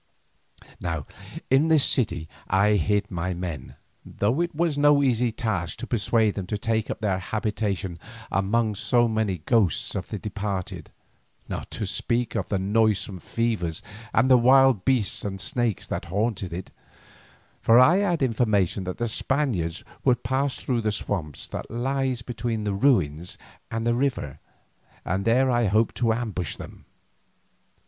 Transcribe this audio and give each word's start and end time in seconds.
In 1.51 1.67
this 1.67 1.85
city 1.85 2.27
I 2.49 2.69
hid 2.71 3.03
with 3.03 3.11
my 3.11 3.35
men, 3.35 3.75
though 4.03 4.41
it 4.41 4.55
was 4.55 4.75
no 4.75 5.03
easy 5.03 5.31
task 5.31 5.77
to 5.77 5.85
persuade 5.85 6.33
them 6.33 6.47
to 6.47 6.57
take 6.57 6.89
up 6.89 7.01
their 7.01 7.19
habitation 7.19 7.99
among 8.31 8.73
so 8.73 9.07
many 9.07 9.37
ghosts 9.45 9.93
of 9.93 10.07
the 10.09 10.17
departed, 10.17 10.89
not 11.47 11.69
to 11.69 11.85
speak 11.85 12.33
of 12.33 12.47
the 12.49 12.57
noisome 12.57 13.19
fevers 13.19 13.83
and 14.11 14.27
the 14.31 14.39
wild 14.39 14.85
beasts 14.85 15.23
and 15.23 15.39
snakes 15.39 15.85
that 15.85 16.05
haunted 16.05 16.51
it, 16.51 16.71
for 17.61 17.77
I 17.77 17.97
had 17.97 18.23
information 18.23 18.85
that 18.85 18.97
the 18.97 19.07
Spaniards 19.07 19.83
would 20.03 20.23
pass 20.23 20.55
through 20.57 20.81
the 20.81 20.91
swamp 20.91 21.37
that 21.51 21.69
lies 21.69 22.23
between 22.23 22.63
the 22.63 22.73
ruins 22.73 23.37
and 23.69 23.85
the 23.85 23.93
river, 23.93 24.39
and 25.05 25.25
there 25.25 25.51
I 25.51 25.65
hoped 25.65 25.93
to 25.97 26.11
ambush 26.11 26.55
them. 26.55 26.85